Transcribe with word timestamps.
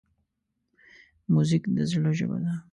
موزیک 1.33 1.63
د 1.75 1.77
زړه 1.91 2.11
ژبه 2.17 2.37
ده. 2.43 2.53